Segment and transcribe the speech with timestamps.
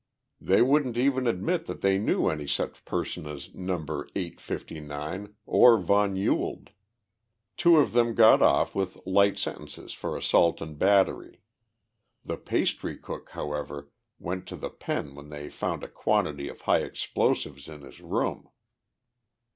[0.39, 5.35] They wouldn't even admit that they knew any such person as 'Number Eight fifty nine'
[5.45, 6.71] or von Ewald.
[7.55, 11.43] Two of them got off with light sentences for assault and battery.
[12.25, 16.79] The pastry cook, however, went to the pen when they found a quantity of high
[16.81, 18.49] explosives in his room."